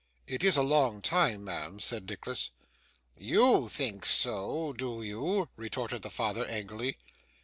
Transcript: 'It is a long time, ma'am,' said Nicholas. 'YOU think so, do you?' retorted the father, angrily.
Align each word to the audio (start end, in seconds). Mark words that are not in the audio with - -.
'It 0.25 0.43
is 0.43 0.57
a 0.57 0.63
long 0.63 0.99
time, 0.99 1.43
ma'am,' 1.43 1.79
said 1.79 2.09
Nicholas. 2.09 2.49
'YOU 3.15 3.67
think 3.69 4.03
so, 4.03 4.73
do 4.73 5.03
you?' 5.03 5.47
retorted 5.55 6.01
the 6.01 6.09
father, 6.09 6.43
angrily. 6.47 6.97